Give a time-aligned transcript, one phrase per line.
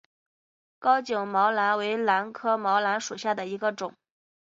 [0.79, 3.93] 高茎毛兰为兰科毛兰属下的一个种。